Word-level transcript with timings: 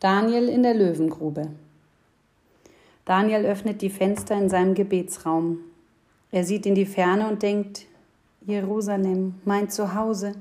Daniel 0.00 0.48
in 0.48 0.62
der 0.62 0.72
Löwengrube. 0.72 1.48
Daniel 3.04 3.44
öffnet 3.44 3.82
die 3.82 3.90
Fenster 3.90 4.34
in 4.34 4.48
seinem 4.48 4.72
Gebetsraum. 4.72 5.58
Er 6.30 6.44
sieht 6.44 6.64
in 6.64 6.74
die 6.74 6.86
Ferne 6.86 7.28
und 7.28 7.42
denkt, 7.42 7.84
Jerusalem, 8.46 9.34
mein 9.44 9.68
Zuhause, 9.68 10.36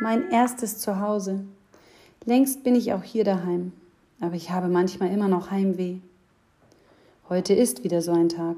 mein 0.00 0.32
erstes 0.32 0.78
Zuhause. 0.78 1.44
Längst 2.24 2.64
bin 2.64 2.74
ich 2.74 2.92
auch 2.92 3.04
hier 3.04 3.22
daheim, 3.22 3.70
aber 4.18 4.34
ich 4.34 4.50
habe 4.50 4.66
manchmal 4.66 5.12
immer 5.12 5.28
noch 5.28 5.52
Heimweh. 5.52 5.98
Heute 7.28 7.54
ist 7.54 7.84
wieder 7.84 8.02
so 8.02 8.10
ein 8.10 8.28
Tag. 8.28 8.56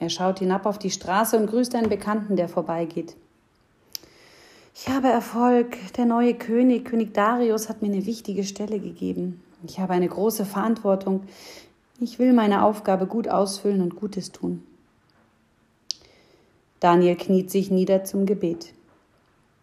Er 0.00 0.10
schaut 0.10 0.40
hinab 0.40 0.66
auf 0.66 0.80
die 0.80 0.90
Straße 0.90 1.38
und 1.38 1.46
grüßt 1.46 1.76
einen 1.76 1.88
Bekannten, 1.88 2.34
der 2.34 2.48
vorbeigeht. 2.48 3.14
Ich 4.74 4.88
habe 4.88 5.06
Erfolg. 5.06 5.76
Der 5.96 6.06
neue 6.06 6.34
König, 6.34 6.86
König 6.86 7.14
Darius, 7.14 7.68
hat 7.68 7.82
mir 7.82 7.92
eine 7.92 8.04
wichtige 8.04 8.42
Stelle 8.42 8.80
gegeben. 8.80 9.40
Ich 9.66 9.78
habe 9.78 9.92
eine 9.92 10.08
große 10.08 10.44
Verantwortung. 10.44 11.24
Ich 12.00 12.18
will 12.18 12.32
meine 12.32 12.64
Aufgabe 12.64 13.06
gut 13.06 13.28
ausfüllen 13.28 13.82
und 13.82 13.96
Gutes 13.96 14.32
tun. 14.32 14.62
Daniel 16.80 17.16
kniet 17.16 17.50
sich 17.50 17.70
nieder 17.70 18.04
zum 18.04 18.24
Gebet. 18.24 18.72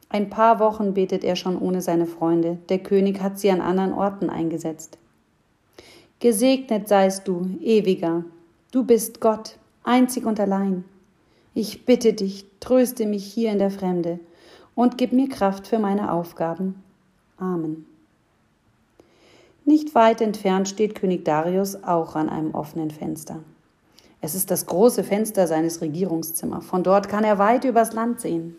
Ein 0.09 0.29
paar 0.29 0.59
Wochen 0.59 0.93
betet 0.93 1.23
er 1.23 1.35
schon 1.35 1.57
ohne 1.57 1.81
seine 1.81 2.05
Freunde. 2.05 2.59
Der 2.69 2.79
König 2.79 3.21
hat 3.21 3.39
sie 3.39 3.49
an 3.49 3.59
anderen 3.59 3.91
Orten 3.91 4.29
eingesetzt. 4.29 4.97
Gesegnet 6.19 6.87
seist 6.87 7.27
du, 7.27 7.49
ewiger. 7.61 8.23
Du 8.71 8.83
bist 8.83 9.19
Gott, 9.19 9.57
einzig 9.83 10.25
und 10.25 10.39
allein. 10.39 10.85
Ich 11.53 11.85
bitte 11.85 12.13
dich, 12.13 12.45
tröste 12.59 13.05
mich 13.05 13.25
hier 13.25 13.51
in 13.51 13.59
der 13.59 13.71
Fremde 13.71 14.19
und 14.75 14.97
gib 14.97 15.11
mir 15.11 15.27
Kraft 15.27 15.67
für 15.67 15.79
meine 15.79 16.11
Aufgaben. 16.11 16.75
Amen. 17.37 17.85
Nicht 19.67 19.95
weit 19.95 20.21
entfernt 20.21 20.69
steht 20.69 20.95
König 20.95 21.25
Darius 21.25 21.83
auch 21.83 22.15
an 22.15 22.29
einem 22.29 22.55
offenen 22.55 22.89
Fenster. 22.89 23.41
Es 24.21 24.33
ist 24.33 24.49
das 24.49 24.65
große 24.65 25.03
Fenster 25.03 25.45
seines 25.45 25.81
Regierungszimmers. 25.81 26.65
Von 26.65 26.83
dort 26.83 27.09
kann 27.09 27.25
er 27.25 27.37
weit 27.37 27.65
übers 27.65 27.91
Land 27.91 28.21
sehen. 28.21 28.55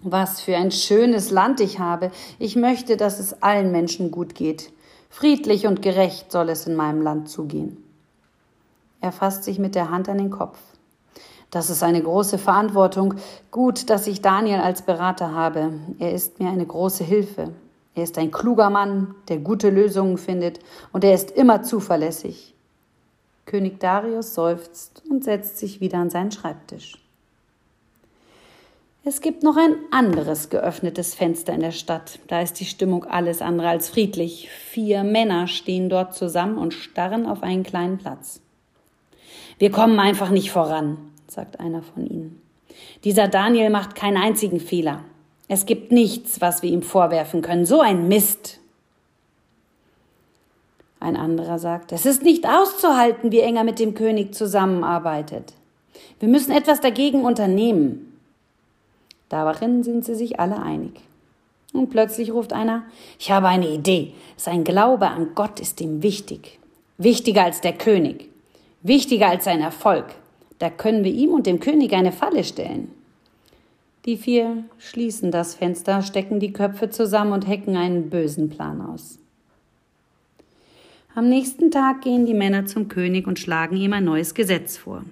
Was 0.00 0.42
für 0.42 0.54
ein 0.58 0.72
schönes 0.72 1.30
Land 1.30 1.60
ich 1.60 1.78
habe. 1.78 2.10
Ich 2.38 2.54
möchte, 2.54 2.98
dass 2.98 3.18
es 3.18 3.42
allen 3.42 3.72
Menschen 3.72 4.10
gut 4.10 4.34
geht. 4.34 4.70
Friedlich 5.08 5.66
und 5.66 5.80
gerecht 5.80 6.30
soll 6.30 6.50
es 6.50 6.66
in 6.66 6.76
meinem 6.76 7.00
Land 7.00 7.30
zugehen. 7.30 7.82
Er 9.00 9.12
fasst 9.12 9.44
sich 9.44 9.58
mit 9.58 9.74
der 9.74 9.88
Hand 9.88 10.10
an 10.10 10.18
den 10.18 10.28
Kopf. 10.28 10.58
Das 11.50 11.70
ist 11.70 11.82
eine 11.82 12.02
große 12.02 12.36
Verantwortung. 12.36 13.14
Gut, 13.50 13.88
dass 13.88 14.06
ich 14.06 14.20
Daniel 14.20 14.60
als 14.60 14.82
Berater 14.82 15.32
habe. 15.34 15.72
Er 15.98 16.12
ist 16.12 16.40
mir 16.40 16.50
eine 16.50 16.66
große 16.66 17.04
Hilfe. 17.04 17.54
Er 17.94 18.04
ist 18.04 18.18
ein 18.18 18.30
kluger 18.30 18.70
Mann, 18.70 19.14
der 19.28 19.38
gute 19.38 19.70
Lösungen 19.70 20.16
findet 20.16 20.60
und 20.92 21.04
er 21.04 21.14
ist 21.14 21.30
immer 21.32 21.62
zuverlässig. 21.62 22.54
König 23.46 23.80
Darius 23.80 24.34
seufzt 24.34 25.02
und 25.10 25.24
setzt 25.24 25.58
sich 25.58 25.80
wieder 25.80 25.98
an 25.98 26.10
seinen 26.10 26.30
Schreibtisch. 26.30 26.98
Es 29.02 29.22
gibt 29.22 29.42
noch 29.42 29.56
ein 29.56 29.76
anderes 29.90 30.50
geöffnetes 30.50 31.14
Fenster 31.14 31.54
in 31.54 31.60
der 31.60 31.72
Stadt. 31.72 32.20
Da 32.28 32.42
ist 32.42 32.60
die 32.60 32.66
Stimmung 32.66 33.04
alles 33.04 33.40
andere 33.40 33.68
als 33.68 33.88
friedlich. 33.88 34.50
Vier 34.50 35.04
Männer 35.04 35.48
stehen 35.48 35.88
dort 35.88 36.14
zusammen 36.14 36.58
und 36.58 36.74
starren 36.74 37.26
auf 37.26 37.42
einen 37.42 37.62
kleinen 37.62 37.96
Platz. 37.96 38.40
Wir 39.58 39.70
kommen 39.70 39.98
einfach 39.98 40.30
nicht 40.30 40.50
voran, 40.50 40.98
sagt 41.28 41.60
einer 41.60 41.82
von 41.82 42.06
ihnen. 42.06 42.42
Dieser 43.02 43.26
Daniel 43.26 43.70
macht 43.70 43.94
keinen 43.94 44.18
einzigen 44.18 44.60
Fehler. 44.60 45.02
Es 45.52 45.66
gibt 45.66 45.90
nichts, 45.90 46.40
was 46.40 46.62
wir 46.62 46.70
ihm 46.70 46.80
vorwerfen 46.80 47.42
können. 47.42 47.66
So 47.66 47.80
ein 47.80 48.06
Mist. 48.06 48.60
Ein 51.00 51.16
anderer 51.16 51.58
sagt, 51.58 51.90
es 51.90 52.06
ist 52.06 52.22
nicht 52.22 52.46
auszuhalten, 52.46 53.32
wie 53.32 53.40
eng 53.40 53.56
er 53.56 53.64
mit 53.64 53.80
dem 53.80 53.94
König 53.94 54.32
zusammenarbeitet. 54.32 55.54
Wir 56.20 56.28
müssen 56.28 56.52
etwas 56.52 56.80
dagegen 56.80 57.24
unternehmen. 57.24 58.16
Darin 59.28 59.82
sind 59.82 60.04
sie 60.04 60.14
sich 60.14 60.38
alle 60.38 60.62
einig. 60.62 61.00
Und 61.72 61.90
plötzlich 61.90 62.32
ruft 62.32 62.52
einer, 62.52 62.84
ich 63.18 63.32
habe 63.32 63.48
eine 63.48 63.70
Idee. 63.70 64.12
Sein 64.36 64.62
Glaube 64.62 65.08
an 65.08 65.30
Gott 65.34 65.58
ist 65.58 65.80
ihm 65.80 66.04
wichtig. 66.04 66.60
Wichtiger 66.96 67.42
als 67.42 67.60
der 67.60 67.72
König. 67.72 68.28
Wichtiger 68.82 69.26
als 69.26 69.46
sein 69.46 69.62
Erfolg. 69.62 70.06
Da 70.60 70.70
können 70.70 71.02
wir 71.02 71.12
ihm 71.12 71.30
und 71.30 71.48
dem 71.48 71.58
König 71.58 71.92
eine 71.92 72.12
Falle 72.12 72.44
stellen. 72.44 72.99
Die 74.06 74.16
vier 74.16 74.64
schließen 74.78 75.30
das 75.30 75.54
Fenster, 75.54 76.02
stecken 76.02 76.40
die 76.40 76.52
Köpfe 76.52 76.90
zusammen 76.90 77.32
und 77.32 77.46
hecken 77.46 77.76
einen 77.76 78.10
bösen 78.10 78.48
Plan 78.48 78.80
aus. 78.80 79.18
Am 81.14 81.28
nächsten 81.28 81.70
Tag 81.70 82.02
gehen 82.02 82.24
die 82.24 82.34
Männer 82.34 82.66
zum 82.66 82.88
König 82.88 83.26
und 83.26 83.38
schlagen 83.38 83.76
ihm 83.76 83.92
ein 83.92 84.04
neues 84.04 84.34
Gesetz 84.34 84.76
vor. 84.76 85.04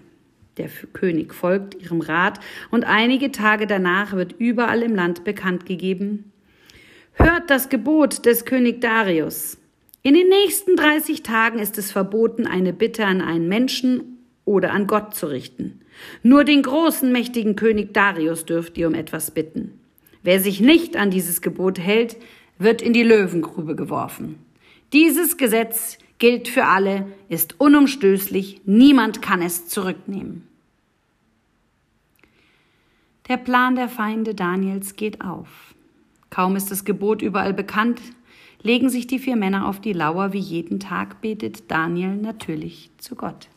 Der 0.57 0.69
König 0.93 1.35
folgt 1.35 1.75
ihrem 1.81 2.01
Rat 2.01 2.41
und 2.71 2.85
einige 2.85 3.31
Tage 3.31 3.67
danach 3.67 4.13
wird 4.13 4.33
überall 4.39 4.83
im 4.83 4.95
Land 4.95 5.25
bekannt 5.25 5.67
gegeben, 5.67 6.33
Hört 7.21 7.51
das 7.51 7.69
Gebot 7.69 8.27
des 8.27 8.45
König 8.45 8.81
Darius. 8.81 9.59
In 10.03 10.15
den 10.15 10.29
nächsten 10.29 10.77
30 10.77 11.25
Tagen 11.25 11.59
ist 11.59 11.77
es 11.77 11.91
verboten, 11.91 12.47
eine 12.47 12.73
Bitte 12.73 13.05
an 13.07 13.21
einen 13.21 13.49
Menschen 13.49 14.19
oder 14.45 14.71
an 14.71 14.87
Gott 14.87 15.17
zu 15.17 15.27
richten. 15.27 15.81
Nur 16.23 16.45
den 16.45 16.63
großen, 16.63 17.11
mächtigen 17.11 17.57
König 17.57 17.95
Darius 17.95 18.45
dürft 18.45 18.79
ihr 18.79 18.89
um 18.89 18.95
etwas 18.95 19.31
bitten. 19.31 19.79
Wer 20.23 20.41
sich 20.41 20.61
nicht 20.61 20.97
an 20.97 21.11
dieses 21.11 21.41
Gebot 21.41 21.79
hält, 21.79 22.17
wird 22.59 22.83
in 22.83 22.93
die 22.93 23.03
Löwengrube 23.03 23.77
geworfen. 23.77 24.37
Dieses 24.93 25.37
Gesetz 25.37 25.99
gilt 26.19 26.49
für 26.49 26.65
alle, 26.65 27.07
ist 27.29 27.61
unumstößlich, 27.61 28.63
niemand 28.65 29.23
kann 29.23 29.43
es 29.43 29.69
zurücknehmen. 29.69 30.43
Der 33.29 33.37
Plan 33.37 33.77
der 33.77 33.89
Feinde 33.89 34.35
Daniels 34.35 34.97
geht 34.97 35.21
auf. 35.21 35.75
Kaum 36.31 36.57
ist 36.57 36.71
das 36.71 36.85
Gebot 36.85 37.23
überall 37.23 37.53
bekannt, 37.53 38.01
legen 38.63 38.89
sich 38.89 39.07
die 39.07 39.19
vier 39.19 39.37
Männer 39.37 39.69
auf 39.69 39.81
die 39.81 39.93
Lauer, 39.93 40.33
wie 40.33 40.39
jeden 40.39 40.81
Tag 40.81 41.21
betet 41.21 41.71
Daniel 41.71 42.17
natürlich 42.17 42.91
zu 42.99 43.15
Gott. 43.15 43.49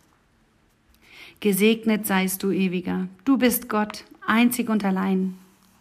Gesegnet 1.42 2.06
seist 2.06 2.44
du, 2.44 2.52
ewiger, 2.52 3.08
du 3.26 3.38
bist 3.38 3.68
Gott, 3.68 4.06
einzig 4.26 4.70
und 4.70 4.86
allein. 4.86 5.34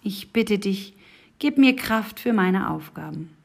Ich 0.02 0.32
bitte 0.32 0.58
dich, 0.58 0.94
gib 1.38 1.58
mir 1.58 1.76
Kraft 1.76 2.18
für 2.18 2.32
meine 2.32 2.70
Aufgaben. 2.70 3.36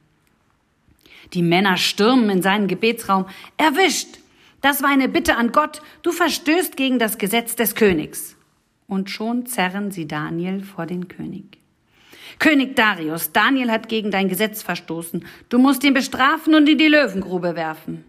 Die 1.33 1.41
Männer 1.41 1.75
stürmen 1.75 2.29
in 2.29 2.41
seinen 2.41 2.69
Gebetsraum. 2.69 3.25
Erwischt! 3.57 4.19
Das 4.61 4.81
war 4.81 4.89
eine 4.89 5.09
Bitte 5.09 5.35
an 5.35 5.51
Gott. 5.51 5.81
Du 6.03 6.13
verstößt 6.13 6.77
gegen 6.77 6.99
das 6.99 7.17
Gesetz 7.17 7.57
des 7.57 7.75
Königs. 7.75 8.37
Und 8.87 9.09
schon 9.09 9.45
zerren 9.45 9.91
sie 9.91 10.07
Daniel 10.07 10.63
vor 10.63 10.85
den 10.85 11.09
König. 11.09 11.57
König 12.39 12.77
Darius, 12.77 13.33
Daniel 13.33 13.71
hat 13.71 13.89
gegen 13.89 14.09
dein 14.09 14.29
Gesetz 14.29 14.63
verstoßen. 14.63 15.25
Du 15.49 15.59
musst 15.59 15.83
ihn 15.83 15.93
bestrafen 15.93 16.55
und 16.55 16.69
in 16.69 16.77
die 16.77 16.87
Löwengrube 16.87 17.55
werfen. 17.57 18.05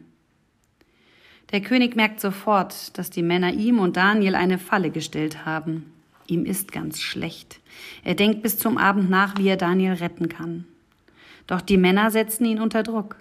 Der 1.52 1.60
König 1.60 1.94
merkt 1.94 2.20
sofort, 2.20 2.98
dass 2.98 3.10
die 3.10 3.22
Männer 3.22 3.52
ihm 3.52 3.78
und 3.78 3.96
Daniel 3.96 4.34
eine 4.34 4.58
Falle 4.58 4.90
gestellt 4.90 5.46
haben. 5.46 5.92
Ihm 6.26 6.44
ist 6.44 6.72
ganz 6.72 7.00
schlecht. 7.00 7.60
Er 8.02 8.14
denkt 8.14 8.42
bis 8.42 8.58
zum 8.58 8.78
Abend 8.78 9.10
nach, 9.10 9.38
wie 9.38 9.48
er 9.48 9.56
Daniel 9.56 9.92
retten 9.92 10.28
kann. 10.28 10.64
Doch 11.46 11.60
die 11.60 11.76
Männer 11.76 12.10
setzen 12.10 12.44
ihn 12.44 12.60
unter 12.60 12.82
Druck. 12.82 13.16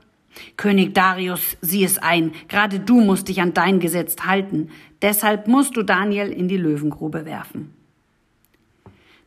König 0.58 0.94
Darius, 0.94 1.58
sieh 1.62 1.84
es 1.84 1.98
ein, 1.98 2.34
gerade 2.48 2.80
du 2.80 3.00
musst 3.00 3.30
dich 3.30 3.42
an 3.42 3.54
dein 3.54 3.80
Gesetz 3.80 4.18
halten, 4.26 4.70
deshalb 5.02 5.48
musst 5.48 5.78
du 5.78 5.84
Daniel 5.84 6.30
in 6.30 6.48
die 6.48 6.58
Löwengrube 6.58 7.26
werfen. 7.26 7.74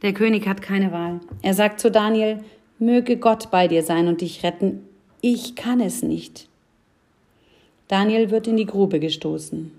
Der 0.02 0.12
König 0.12 0.46
hat 0.46 0.60
keine 0.60 0.92
Wahl. 0.92 1.20
Er 1.42 1.54
sagt 1.54 1.80
zu 1.80 1.90
Daniel, 1.90 2.44
möge 2.78 3.16
Gott 3.16 3.50
bei 3.50 3.68
dir 3.68 3.82
sein 3.82 4.06
und 4.06 4.20
dich 4.20 4.42
retten, 4.42 4.82
ich 5.20 5.56
kann 5.56 5.80
es 5.80 6.02
nicht. 6.02 6.47
Daniel 7.88 8.30
wird 8.30 8.46
in 8.46 8.56
die 8.56 8.66
Grube 8.66 9.00
gestoßen. 9.00 9.72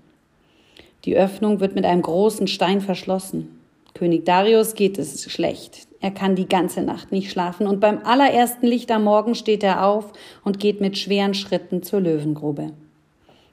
Die 1.04 1.16
Öffnung 1.16 1.60
wird 1.60 1.74
mit 1.74 1.84
einem 1.84 2.02
großen 2.02 2.48
Stein 2.48 2.80
verschlossen. 2.80 3.60
König 3.94 4.26
Darius 4.26 4.74
geht 4.74 4.98
es 4.98 5.30
schlecht. 5.30 5.86
Er 6.00 6.10
kann 6.10 6.34
die 6.34 6.48
ganze 6.48 6.82
Nacht 6.82 7.12
nicht 7.12 7.30
schlafen 7.30 7.66
und 7.66 7.80
beim 7.80 7.98
allerersten 8.04 8.66
Licht 8.66 8.90
am 8.90 9.04
Morgen 9.04 9.34
steht 9.34 9.62
er 9.62 9.86
auf 9.86 10.12
und 10.44 10.58
geht 10.58 10.80
mit 10.80 10.98
schweren 10.98 11.34
Schritten 11.34 11.82
zur 11.82 12.00
Löwengrube. 12.00 12.72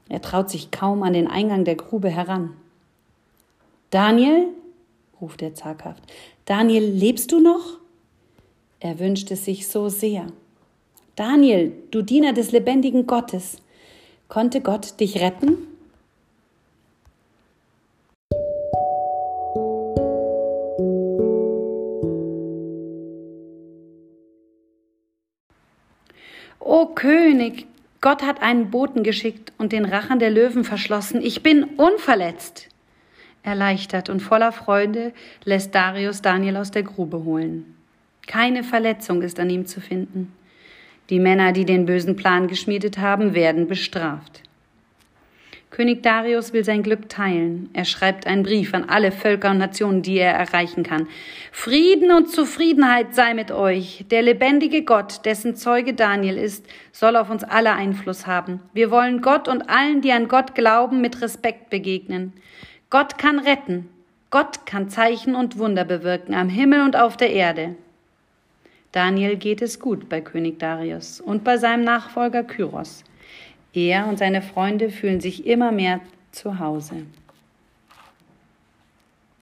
Er 0.08 0.22
traut 0.22 0.50
sich 0.50 0.70
kaum 0.70 1.02
an 1.02 1.12
den 1.12 1.28
Eingang 1.28 1.64
der 1.64 1.74
Grube 1.76 2.08
heran. 2.08 2.54
Daniel, 3.90 4.46
ruft 5.20 5.42
er 5.42 5.54
zaghaft, 5.54 6.02
Daniel, 6.46 6.84
lebst 6.84 7.30
du 7.32 7.40
noch? 7.40 7.78
Er 8.80 8.98
wünscht 8.98 9.30
es 9.30 9.44
sich 9.44 9.68
so 9.68 9.88
sehr. 9.88 10.26
Daniel, 11.16 11.72
du 11.90 12.02
Diener 12.02 12.32
des 12.32 12.52
lebendigen 12.52 13.06
Gottes, 13.06 13.58
Konnte 14.28 14.60
Gott 14.60 15.00
dich 15.00 15.20
retten? 15.22 15.56
O 26.60 26.86
König, 26.94 27.66
Gott 28.02 28.22
hat 28.22 28.42
einen 28.42 28.70
Boten 28.70 29.02
geschickt 29.02 29.54
und 29.56 29.72
den 29.72 29.86
Rachen 29.86 30.18
der 30.18 30.30
Löwen 30.30 30.62
verschlossen. 30.62 31.22
Ich 31.22 31.42
bin 31.42 31.64
unverletzt. 31.64 32.68
Erleichtert 33.42 34.10
und 34.10 34.20
voller 34.20 34.52
Freude 34.52 35.14
lässt 35.44 35.74
Darius 35.74 36.20
Daniel 36.20 36.58
aus 36.58 36.70
der 36.70 36.82
Grube 36.82 37.24
holen. 37.24 37.76
Keine 38.26 38.62
Verletzung 38.62 39.22
ist 39.22 39.40
an 39.40 39.48
ihm 39.48 39.64
zu 39.64 39.80
finden. 39.80 40.34
Die 41.10 41.20
Männer, 41.20 41.52
die 41.52 41.64
den 41.64 41.86
bösen 41.86 42.16
Plan 42.16 42.48
geschmiedet 42.48 42.98
haben, 42.98 43.34
werden 43.34 43.66
bestraft. 43.66 44.42
König 45.70 46.02
Darius 46.02 46.52
will 46.52 46.64
sein 46.64 46.82
Glück 46.82 47.08
teilen. 47.08 47.70
Er 47.72 47.84
schreibt 47.84 48.26
einen 48.26 48.42
Brief 48.42 48.74
an 48.74 48.88
alle 48.88 49.12
Völker 49.12 49.50
und 49.50 49.58
Nationen, 49.58 50.02
die 50.02 50.18
er 50.18 50.32
erreichen 50.32 50.82
kann. 50.82 51.06
Frieden 51.52 52.10
und 52.10 52.30
Zufriedenheit 52.30 53.14
sei 53.14 53.34
mit 53.34 53.50
euch. 53.50 54.04
Der 54.10 54.22
lebendige 54.22 54.82
Gott, 54.82 55.24
dessen 55.24 55.56
Zeuge 55.56 55.94
Daniel 55.94 56.36
ist, 56.36 56.66
soll 56.90 57.16
auf 57.16 57.30
uns 57.30 57.44
alle 57.44 57.74
Einfluss 57.74 58.26
haben. 58.26 58.60
Wir 58.72 58.90
wollen 58.90 59.20
Gott 59.20 59.46
und 59.46 59.68
allen, 59.70 60.00
die 60.00 60.12
an 60.12 60.28
Gott 60.28 60.54
glauben, 60.54 61.00
mit 61.00 61.20
Respekt 61.20 61.70
begegnen. 61.70 62.32
Gott 62.90 63.18
kann 63.18 63.38
retten. 63.38 63.88
Gott 64.30 64.66
kann 64.66 64.88
Zeichen 64.88 65.34
und 65.34 65.58
Wunder 65.58 65.84
bewirken 65.84 66.34
am 66.34 66.48
Himmel 66.48 66.80
und 66.82 66.96
auf 66.96 67.16
der 67.16 67.30
Erde. 67.30 67.76
Daniel 68.92 69.36
geht 69.36 69.60
es 69.62 69.80
gut 69.80 70.08
bei 70.08 70.20
König 70.20 70.58
Darius 70.58 71.20
und 71.20 71.44
bei 71.44 71.58
seinem 71.58 71.84
Nachfolger 71.84 72.42
Kyros. 72.42 73.04
Er 73.74 74.06
und 74.06 74.18
seine 74.18 74.40
Freunde 74.42 74.90
fühlen 74.90 75.20
sich 75.20 75.46
immer 75.46 75.72
mehr 75.72 76.00
zu 76.32 76.58
Hause. 76.58 77.06